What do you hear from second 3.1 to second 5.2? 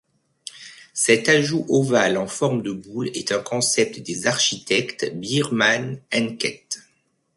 est un concept des architectes